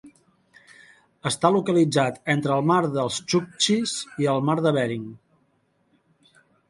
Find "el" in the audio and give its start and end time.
2.55-2.65, 4.33-4.43